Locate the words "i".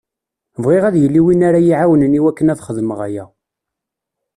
2.19-2.19